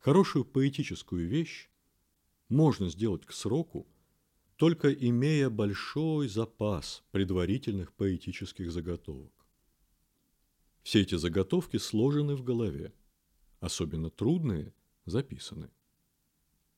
Хорошую 0.00 0.46
поэтическую 0.46 1.28
вещь 1.28 1.68
можно 2.48 2.88
сделать 2.88 3.26
к 3.26 3.32
сроку, 3.32 3.86
только 4.56 4.90
имея 4.90 5.50
большой 5.50 6.26
запас 6.26 7.04
предварительных 7.10 7.92
поэтических 7.92 8.72
заготовок. 8.72 9.32
Все 10.82 11.02
эти 11.02 11.16
заготовки 11.16 11.76
сложены 11.76 12.34
в 12.34 12.42
голове, 12.42 12.94
особенно 13.60 14.08
трудные 14.08 14.72
записаны. 15.04 15.70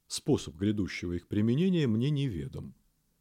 Способ 0.09 0.57
грядущего 0.57 1.13
их 1.13 1.29
применения 1.29 1.87
мне 1.87 2.11
неведом, 2.11 2.75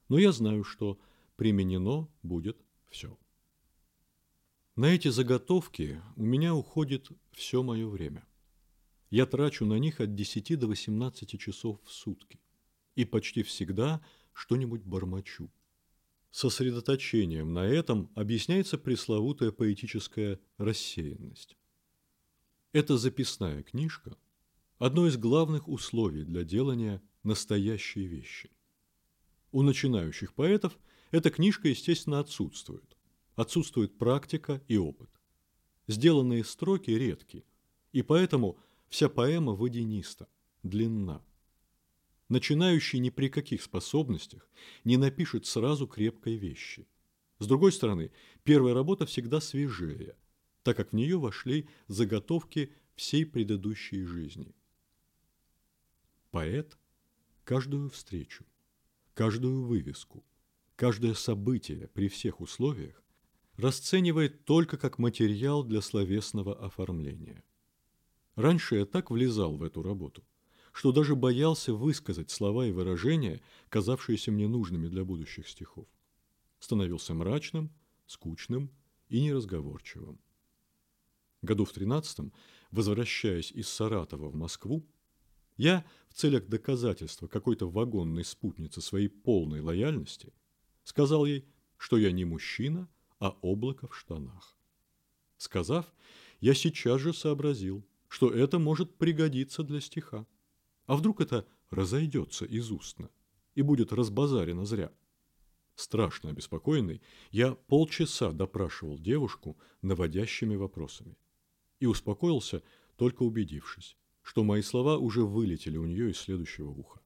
но 0.10 0.18
я 0.18 0.32
знаю, 0.32 0.64
что 0.64 1.00
применено 1.36 2.10
будет 2.24 2.58
все. 2.90 3.20
На 4.76 4.96
эти 4.96 5.10
заготовки 5.10 6.02
у 6.16 6.24
меня 6.24 6.56
уходит 6.56 7.10
все 7.34 7.62
мое 7.62 7.88
время. 7.88 8.26
Я 9.12 9.26
трачу 9.26 9.66
на 9.66 9.78
них 9.78 10.00
от 10.00 10.16
10 10.16 10.58
до 10.58 10.68
18 10.68 11.40
часов 11.40 11.80
в 11.84 11.92
сутки 11.92 12.40
и 12.96 13.04
почти 13.04 13.44
всегда 13.44 14.02
что-нибудь 14.34 14.84
бормочу. 14.84 15.52
Сосредоточением 16.32 17.54
на 17.54 17.68
этом 17.68 18.10
объясняется 18.16 18.78
пресловутая 18.78 19.52
поэтическая 19.52 20.40
рассеянность. 20.58 21.58
Эта 22.72 22.98
записная 22.98 23.64
книжка– 23.64 24.18
одно 24.78 25.06
из 25.08 25.18
главных 25.18 25.68
условий 25.68 26.24
для 26.24 26.46
делания 26.46 27.02
настоящей 27.24 28.08
вещи. 28.08 28.50
У 29.52 29.62
начинающих 29.62 30.34
поэтов 30.34 30.80
эта 31.12 31.32
книжка, 31.32 31.68
естественно, 31.68 32.20
отсутствует. 32.20 32.98
Отсутствует 33.36 33.98
практика 33.98 34.64
и 34.70 34.78
опыт. 34.78 35.10
Сделанные 35.88 36.46
строки 36.46 36.92
редки, 36.92 37.44
и 37.92 38.04
поэтому 38.04 38.58
вся 38.92 39.08
поэма 39.08 39.54
водяниста, 39.54 40.28
длинна. 40.64 41.24
Начинающий 42.28 43.00
ни 43.00 43.10
при 43.10 43.30
каких 43.30 43.64
способностях 43.64 44.48
не 44.84 44.98
напишет 44.98 45.46
сразу 45.46 45.88
крепкой 45.88 46.36
вещи. 46.36 46.88
С 47.40 47.48
другой 47.48 47.72
стороны, 47.72 48.12
первая 48.44 48.74
работа 48.74 49.06
всегда 49.06 49.40
свежее, 49.40 50.18
так 50.64 50.76
как 50.78 50.92
в 50.92 50.96
нее 50.96 51.18
вошли 51.18 51.70
заготовки 51.88 52.74
всей 52.96 53.26
предыдущей 53.26 54.04
жизни. 54.04 54.54
Поэт 56.30 56.78
каждую 57.46 57.90
встречу, 57.90 58.46
каждую 59.14 59.64
вывеску, 59.64 60.26
каждое 60.76 61.14
событие 61.14 61.88
при 61.88 62.10
всех 62.10 62.42
условиях 62.42 63.02
расценивает 63.56 64.44
только 64.44 64.78
как 64.78 65.00
материал 65.00 65.64
для 65.64 65.82
словесного 65.82 66.60
оформления. 66.60 67.44
Раньше 68.36 68.76
я 68.78 68.86
так 68.86 69.12
влезал 69.12 69.58
в 69.58 69.64
эту 69.64 69.84
работу, 69.84 70.24
что 70.72 70.92
даже 70.92 71.16
боялся 71.16 71.74
высказать 71.74 72.32
слова 72.32 72.66
и 72.66 72.72
выражения, 72.72 73.42
казавшиеся 73.70 74.32
мне 74.32 74.48
нужными 74.48 74.88
для 74.88 75.04
будущих 75.04 75.48
стихов. 75.48 75.88
Становился 76.60 77.14
мрачным, 77.14 77.72
скучным 78.08 78.72
и 79.10 79.22
неразговорчивым. 79.22 80.20
Году 81.42 81.66
в 81.66 81.74
тринадцатом, 81.74 82.32
возвращаясь 82.70 83.52
из 83.52 83.68
Саратова 83.68 84.30
в 84.30 84.36
Москву, 84.36 84.86
я 85.58 85.86
в 86.10 86.14
целях 86.14 86.48
доказательства 86.48 87.28
какой-то 87.28 87.70
вагонной 87.70 88.24
спутницы 88.24 88.82
своей 88.82 89.10
полной 89.10 89.60
лояльности 89.60 90.34
сказал 90.84 91.26
ей, 91.26 91.46
что 91.78 91.98
я 91.98 92.12
не 92.12 92.26
мужчина, 92.26 92.90
а 93.20 93.30
облако 93.42 93.88
в 93.88 93.96
штанах. 93.96 94.58
Сказав, 95.38 95.86
я 96.40 96.54
сейчас 96.54 97.02
же 97.02 97.14
сообразил, 97.14 97.86
что 98.12 98.30
это 98.30 98.60
может 98.60 98.98
пригодиться 98.98 99.64
для 99.64 99.80
стиха. 99.80 100.28
А 100.86 100.98
вдруг 100.98 101.22
это 101.22 101.48
разойдется 101.70 102.44
из 102.44 102.70
устно 102.70 103.10
и 103.56 103.62
будет 103.62 103.94
разбазарено 103.94 104.66
зря? 104.66 104.92
Страшно 105.76 106.32
обеспокоенный, 106.32 107.02
я 107.32 107.56
полчаса 107.56 108.34
допрашивал 108.34 109.00
девушку 109.00 109.58
наводящими 109.82 110.58
вопросами. 110.58 111.16
И 111.80 111.86
успокоился, 111.86 112.64
только 112.98 113.24
убедившись, 113.24 113.96
что 114.24 114.44
мои 114.44 114.62
слова 114.62 114.98
уже 114.98 115.24
вылетели 115.24 115.78
у 115.78 115.86
нее 115.86 116.12
из 116.12 116.18
следующего 116.18 116.70
уха. 116.70 117.00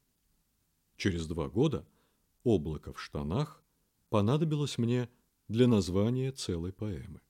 Через 0.97 1.27
два 1.27 1.49
года 1.49 1.87
«Облако 2.43 2.93
в 2.93 2.99
штанах» 2.99 3.63
понадобилось 4.09 4.79
мне 4.79 5.07
для 5.49 5.67
названия 5.67 6.31
целой 6.31 6.73
поэмы. 6.73 7.21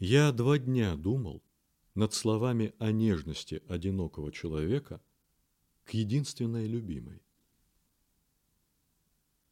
Я 0.00 0.32
два 0.32 0.58
дня 0.58 0.96
думал, 0.96 1.45
над 1.96 2.12
словами 2.12 2.74
о 2.78 2.92
нежности 2.92 3.62
одинокого 3.68 4.30
человека 4.30 5.02
к 5.84 5.94
единственной 5.94 6.66
любимой. 6.66 7.22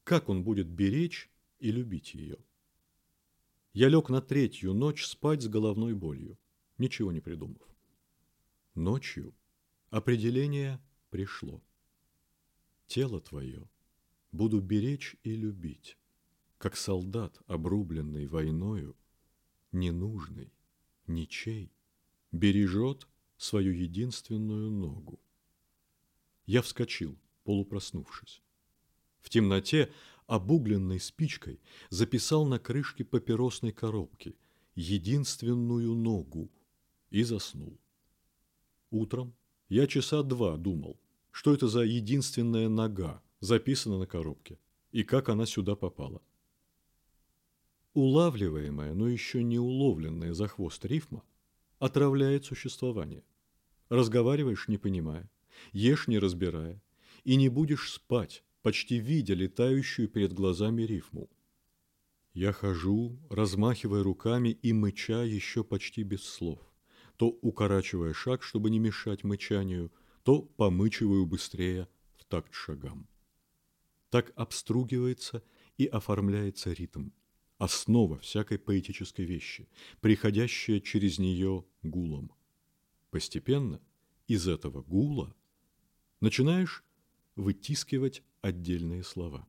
Как 0.04 0.28
он 0.28 0.44
будет 0.44 0.68
беречь 0.68 1.30
и 1.58 1.72
любить 1.72 2.12
ее? 2.12 2.36
Я 3.72 3.88
лег 3.88 4.10
на 4.10 4.20
третью 4.20 4.74
ночь 4.74 5.06
спать 5.06 5.42
с 5.42 5.48
головной 5.48 5.94
болью, 5.94 6.38
ничего 6.76 7.12
не 7.12 7.20
придумав. 7.20 7.62
Ночью 8.74 9.34
определение 9.88 10.80
пришло. 11.08 11.62
Тело 12.86 13.22
твое 13.22 13.66
буду 14.32 14.60
беречь 14.60 15.16
и 15.22 15.34
любить, 15.34 15.96
как 16.58 16.76
солдат, 16.76 17.40
обрубленный 17.46 18.26
войною, 18.26 18.94
ненужный, 19.72 20.52
ничей, 21.06 21.72
бережет 22.34 23.06
свою 23.36 23.72
единственную 23.72 24.70
ногу. 24.70 25.20
Я 26.46 26.62
вскочил, 26.62 27.18
полупроснувшись. 27.44 28.42
В 29.20 29.30
темноте, 29.30 29.90
обугленной 30.26 31.00
спичкой, 31.00 31.60
записал 31.88 32.44
на 32.44 32.58
крышке 32.58 33.04
папиросной 33.04 33.72
коробки 33.72 34.36
единственную 34.74 35.94
ногу 35.94 36.50
и 37.10 37.22
заснул. 37.22 37.78
Утром 38.90 39.34
я 39.68 39.86
часа 39.86 40.22
два 40.22 40.56
думал, 40.56 41.00
что 41.30 41.54
это 41.54 41.68
за 41.68 41.82
единственная 41.82 42.68
нога, 42.68 43.22
записана 43.40 43.98
на 43.98 44.06
коробке, 44.06 44.58
и 44.92 45.04
как 45.04 45.28
она 45.28 45.46
сюда 45.46 45.76
попала. 45.76 46.20
Улавливаемая, 47.94 48.92
но 48.94 49.08
еще 49.08 49.42
не 49.42 49.58
уловленная 49.58 50.34
за 50.34 50.48
хвост 50.48 50.84
рифма– 50.84 51.22
отравляет 51.84 52.46
существование. 52.46 53.22
Разговариваешь, 53.90 54.68
не 54.68 54.78
понимая, 54.78 55.30
ешь, 55.72 56.08
не 56.08 56.18
разбирая, 56.18 56.82
и 57.24 57.36
не 57.36 57.50
будешь 57.50 57.92
спать, 57.92 58.42
почти 58.62 58.98
видя 58.98 59.34
летающую 59.34 60.08
перед 60.08 60.32
глазами 60.32 60.82
рифму. 60.82 61.28
Я 62.32 62.52
хожу, 62.52 63.20
размахивая 63.28 64.02
руками 64.02 64.48
и 64.48 64.72
мыча 64.72 65.24
еще 65.24 65.62
почти 65.62 66.04
без 66.04 66.24
слов, 66.24 66.58
то 67.16 67.28
укорачивая 67.28 68.14
шаг, 68.14 68.42
чтобы 68.42 68.70
не 68.70 68.78
мешать 68.78 69.22
мычанию, 69.22 69.92
то 70.22 70.40
помычиваю 70.40 71.26
быстрее 71.26 71.86
в 72.16 72.24
такт 72.24 72.54
шагам. 72.54 73.06
Так 74.08 74.32
обстругивается 74.36 75.42
и 75.76 75.84
оформляется 75.84 76.72
ритм– 76.72 77.10
основа 77.58 78.18
всякой 78.18 78.58
поэтической 78.58 79.24
вещи, 79.24 79.68
приходящая 80.00 80.80
через 80.80 81.18
нее 81.18 81.64
гулом. 81.82 82.32
Постепенно 83.10 83.80
из 84.26 84.48
этого 84.48 84.82
гула 84.82 85.34
начинаешь 86.20 86.84
вытискивать 87.36 88.22
отдельные 88.40 89.02
слова. 89.02 89.46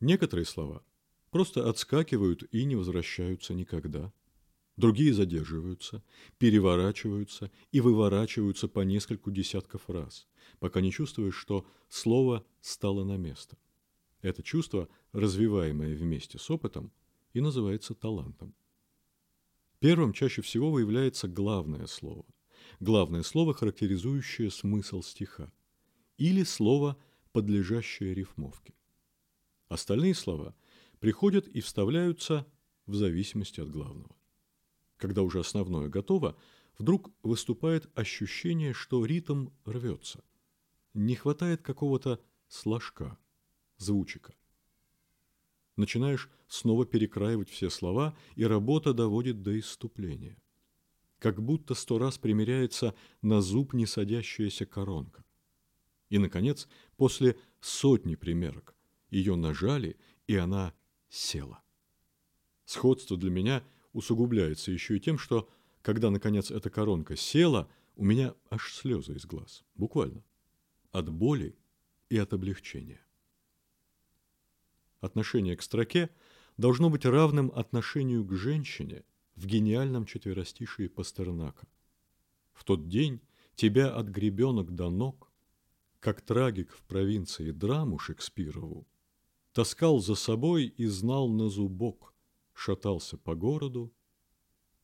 Некоторые 0.00 0.44
слова 0.44 0.84
просто 1.30 1.68
отскакивают 1.68 2.44
и 2.52 2.64
не 2.64 2.76
возвращаются 2.76 3.54
никогда. 3.54 4.12
Другие 4.76 5.12
задерживаются, 5.12 6.04
переворачиваются 6.38 7.50
и 7.72 7.80
выворачиваются 7.80 8.68
по 8.68 8.80
нескольку 8.80 9.30
десятков 9.30 9.88
раз, 9.90 10.28
пока 10.60 10.80
не 10.80 10.92
чувствуешь, 10.92 11.34
что 11.34 11.66
слово 11.88 12.46
стало 12.60 13.04
на 13.04 13.16
место. 13.16 13.58
Это 14.22 14.42
чувство, 14.42 14.88
развиваемое 15.12 15.94
вместе 15.94 16.38
с 16.38 16.50
опытом, 16.50 16.92
и 17.32 17.40
называется 17.40 17.94
талантом. 17.94 18.54
Первым 19.80 20.12
чаще 20.12 20.42
всего 20.42 20.70
выявляется 20.70 21.28
главное 21.28 21.86
слово. 21.86 22.24
Главное 22.80 23.22
слово, 23.22 23.54
характеризующее 23.54 24.50
смысл 24.50 25.02
стиха. 25.02 25.52
Или 26.16 26.42
слово, 26.42 26.96
подлежащее 27.32 28.14
рифмовке. 28.14 28.74
Остальные 29.68 30.14
слова 30.14 30.56
приходят 30.98 31.46
и 31.46 31.60
вставляются 31.60 32.46
в 32.86 32.94
зависимости 32.94 33.60
от 33.60 33.70
главного. 33.70 34.16
Когда 34.96 35.22
уже 35.22 35.38
основное 35.38 35.88
готово, 35.88 36.36
вдруг 36.76 37.12
выступает 37.22 37.88
ощущение, 37.94 38.72
что 38.72 39.04
ритм 39.04 39.50
рвется. 39.64 40.24
Не 40.94 41.14
хватает 41.14 41.62
какого-то 41.62 42.20
сложка, 42.48 43.16
звучика 43.76 44.34
начинаешь 45.78 46.28
снова 46.48 46.84
перекраивать 46.84 47.48
все 47.48 47.70
слова, 47.70 48.16
и 48.36 48.44
работа 48.44 48.92
доводит 48.92 49.42
до 49.42 49.58
исступления. 49.58 50.36
как 51.18 51.42
будто 51.42 51.74
сто 51.74 51.98
раз 51.98 52.16
примеряется 52.16 52.94
на 53.22 53.40
зуб 53.40 53.72
не 53.72 53.86
садящаяся 53.86 54.66
коронка. 54.66 55.24
И, 56.10 56.18
наконец, 56.18 56.68
после 56.96 57.36
сотни 57.60 58.14
примерок 58.14 58.76
ее 59.10 59.34
нажали, 59.34 59.96
и 60.28 60.36
она 60.36 60.74
села. 61.08 61.60
Сходство 62.64 63.16
для 63.16 63.30
меня 63.30 63.64
усугубляется 63.92 64.70
еще 64.70 64.96
и 64.96 65.00
тем, 65.00 65.18
что, 65.18 65.48
когда, 65.82 66.10
наконец, 66.10 66.50
эта 66.52 66.70
коронка 66.70 67.16
села, 67.16 67.68
у 67.96 68.04
меня 68.04 68.34
аж 68.48 68.72
слезы 68.72 69.14
из 69.14 69.26
глаз. 69.26 69.64
Буквально. 69.74 70.22
От 70.92 71.10
боли 71.10 71.58
и 72.10 72.16
от 72.16 72.32
облегчения. 72.32 73.00
Отношение 75.00 75.56
к 75.56 75.62
строке 75.62 76.10
должно 76.56 76.90
быть 76.90 77.04
равным 77.04 77.52
отношению 77.54 78.24
к 78.24 78.32
женщине 78.34 79.04
в 79.36 79.46
гениальном 79.46 80.06
четверостишии 80.06 80.88
Пастернака. 80.88 81.68
В 82.52 82.64
тот 82.64 82.88
день 82.88 83.20
тебя 83.54 83.94
от 83.94 84.08
гребенок 84.08 84.74
до 84.74 84.90
ног, 84.90 85.30
как 86.00 86.20
трагик 86.20 86.72
в 86.72 86.82
провинции 86.82 87.52
драму 87.52 87.98
Шекспирову, 87.98 88.88
таскал 89.52 90.00
за 90.00 90.16
собой 90.16 90.66
и 90.66 90.86
знал 90.86 91.28
на 91.28 91.48
зубок, 91.48 92.12
шатался 92.52 93.16
по 93.16 93.36
городу 93.36 93.92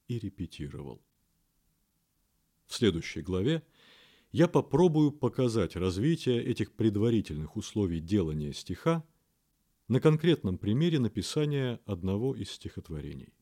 и 0.07 0.19
репетировал. 0.19 1.03
В 2.67 2.75
следующей 2.75 3.23
главе 3.23 3.65
я 4.31 4.47
попробую 4.47 5.11
показать 5.11 5.75
развитие 5.75 6.43
этих 6.43 6.73
предварительных 6.73 7.57
условий 7.57 8.01
делания 8.01 8.53
стиха 8.53 9.05
на 9.89 10.01
конкретном 10.01 10.57
примере 10.57 10.99
написания 10.99 11.79
одного 11.85 12.35
из 12.35 12.51
стихотворений. 12.51 13.35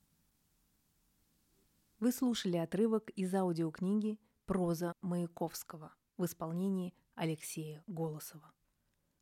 Вы 2.01 2.11
слушали 2.11 2.57
отрывок 2.57 3.11
из 3.11 3.33
аудиокниги 3.33 4.19
«Проза 4.45 4.95
Маяковского» 5.03 5.95
в 6.17 6.25
исполнении 6.25 6.95
Алексея 7.15 7.85
Голосова. 7.87 8.53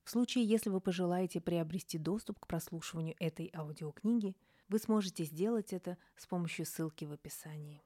В 0.03 0.11
случае, 0.11 0.45
если 0.45 0.71
вы 0.71 0.81
пожелаете 0.81 1.43
приобрести 1.43 1.99
доступ 1.99 2.39
к 2.41 2.47
прослушиванию 2.47 3.15
этой 3.19 3.51
аудиокниги, 3.55 4.35
вы 4.69 4.79
сможете 4.79 5.25
сделать 5.25 5.75
это 5.75 5.99
с 6.17 6.27
помощью 6.27 6.65
ссылки 6.65 7.05
в 7.05 7.13
описании. 7.13 7.85